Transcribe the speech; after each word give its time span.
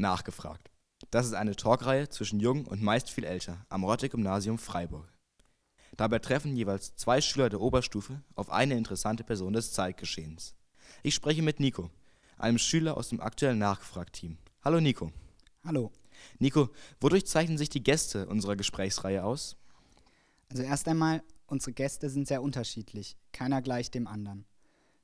Nachgefragt. 0.00 0.70
Das 1.10 1.26
ist 1.26 1.34
eine 1.34 1.56
Talkreihe 1.56 2.08
zwischen 2.08 2.40
Jung 2.40 2.66
und 2.66 2.82
meist 2.82 3.10
viel 3.10 3.24
älter 3.24 3.64
am 3.68 3.84
Rotte-Gymnasium 3.84 4.58
Freiburg. 4.58 5.08
Dabei 5.96 6.18
treffen 6.18 6.56
jeweils 6.56 6.94
zwei 6.96 7.20
Schüler 7.20 7.48
der 7.48 7.60
Oberstufe 7.60 8.22
auf 8.34 8.50
eine 8.50 8.76
interessante 8.76 9.24
Person 9.24 9.52
des 9.52 9.72
Zeitgeschehens. 9.72 10.54
Ich 11.02 11.14
spreche 11.14 11.42
mit 11.42 11.60
Nico, 11.60 11.90
einem 12.38 12.58
Schüler 12.58 12.96
aus 12.96 13.08
dem 13.08 13.20
aktuellen 13.20 13.58
Nachgefragt-Team. 13.58 14.38
Hallo 14.62 14.80
Nico. 14.80 15.12
Hallo. 15.64 15.90
Nico, 16.38 16.70
wodurch 17.00 17.26
zeichnen 17.26 17.58
sich 17.58 17.68
die 17.68 17.82
Gäste 17.82 18.26
unserer 18.26 18.56
Gesprächsreihe 18.56 19.24
aus? 19.24 19.56
Also 20.50 20.62
erst 20.62 20.88
einmal, 20.88 21.22
unsere 21.46 21.72
Gäste 21.72 22.10
sind 22.10 22.26
sehr 22.26 22.42
unterschiedlich. 22.42 23.16
Keiner 23.32 23.62
gleicht 23.62 23.94
dem 23.94 24.06
anderen. 24.06 24.44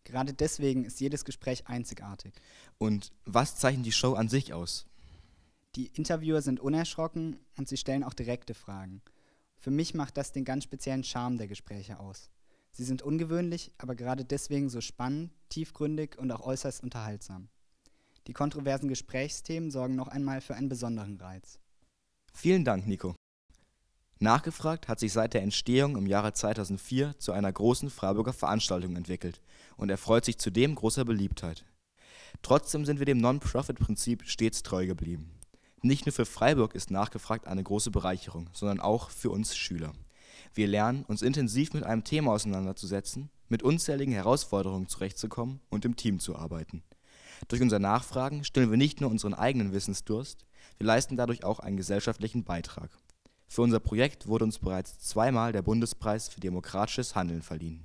Gerade 0.06 0.32
deswegen 0.32 0.84
ist 0.84 1.00
jedes 1.00 1.24
Gespräch 1.24 1.66
einzigartig. 1.66 2.32
Und 2.78 3.10
was 3.24 3.56
zeichnet 3.56 3.86
die 3.86 3.92
Show 3.92 4.14
an 4.14 4.28
sich 4.28 4.54
aus? 4.54 4.86
Die 5.74 5.88
Interviewer 5.88 6.42
sind 6.42 6.60
unerschrocken 6.60 7.40
und 7.58 7.68
sie 7.68 7.76
stellen 7.76 8.04
auch 8.04 8.14
direkte 8.14 8.54
Fragen. 8.54 9.02
Für 9.58 9.72
mich 9.72 9.94
macht 9.94 10.16
das 10.16 10.30
den 10.30 10.44
ganz 10.44 10.62
speziellen 10.62 11.02
Charme 11.02 11.38
der 11.38 11.48
Gespräche 11.48 11.98
aus. 11.98 12.30
Sie 12.70 12.84
sind 12.84 13.02
ungewöhnlich, 13.02 13.72
aber 13.78 13.96
gerade 13.96 14.24
deswegen 14.24 14.68
so 14.68 14.80
spannend, 14.80 15.32
tiefgründig 15.48 16.16
und 16.18 16.30
auch 16.30 16.46
äußerst 16.46 16.84
unterhaltsam. 16.84 17.48
Die 18.28 18.32
kontroversen 18.32 18.88
Gesprächsthemen 18.88 19.72
sorgen 19.72 19.96
noch 19.96 20.08
einmal 20.08 20.40
für 20.40 20.54
einen 20.54 20.68
besonderen 20.68 21.16
Reiz. 21.16 21.58
Vielen 22.32 22.64
Dank, 22.64 22.86
Nico. 22.86 23.16
Nachgefragt 24.18 24.88
hat 24.88 24.98
sich 24.98 25.12
seit 25.12 25.34
der 25.34 25.42
Entstehung 25.42 25.96
im 25.96 26.06
Jahre 26.06 26.32
2004 26.32 27.18
zu 27.18 27.32
einer 27.32 27.52
großen 27.52 27.90
Freiburger 27.90 28.32
Veranstaltung 28.32 28.96
entwickelt 28.96 29.42
und 29.76 29.90
erfreut 29.90 30.24
sich 30.24 30.38
zudem 30.38 30.74
großer 30.74 31.04
Beliebtheit. 31.04 31.66
Trotzdem 32.40 32.86
sind 32.86 32.98
wir 32.98 33.04
dem 33.04 33.18
Non-Profit-Prinzip 33.18 34.22
stets 34.24 34.62
treu 34.62 34.86
geblieben. 34.86 35.32
Nicht 35.82 36.06
nur 36.06 36.14
für 36.14 36.24
Freiburg 36.24 36.74
ist 36.74 36.90
Nachgefragt 36.90 37.46
eine 37.46 37.62
große 37.62 37.90
Bereicherung, 37.90 38.48
sondern 38.54 38.80
auch 38.80 39.10
für 39.10 39.30
uns 39.30 39.54
Schüler. 39.54 39.92
Wir 40.54 40.66
lernen, 40.66 41.04
uns 41.04 41.20
intensiv 41.20 41.74
mit 41.74 41.84
einem 41.84 42.02
Thema 42.02 42.32
auseinanderzusetzen, 42.32 43.28
mit 43.48 43.62
unzähligen 43.62 44.14
Herausforderungen 44.14 44.88
zurechtzukommen 44.88 45.60
und 45.68 45.84
im 45.84 45.94
Team 45.94 46.20
zu 46.20 46.36
arbeiten. 46.36 46.82
Durch 47.48 47.60
unser 47.60 47.78
Nachfragen 47.78 48.44
stillen 48.44 48.70
wir 48.70 48.78
nicht 48.78 49.02
nur 49.02 49.10
unseren 49.10 49.34
eigenen 49.34 49.74
Wissensdurst, 49.74 50.46
wir 50.78 50.86
leisten 50.86 51.16
dadurch 51.16 51.44
auch 51.44 51.60
einen 51.60 51.76
gesellschaftlichen 51.76 52.44
Beitrag. 52.44 52.90
Für 53.48 53.62
unser 53.62 53.80
Projekt 53.80 54.26
wurde 54.26 54.44
uns 54.44 54.58
bereits 54.58 54.98
zweimal 54.98 55.52
der 55.52 55.62
Bundespreis 55.62 56.28
für 56.28 56.40
demokratisches 56.40 57.14
Handeln 57.14 57.42
verliehen. 57.42 57.84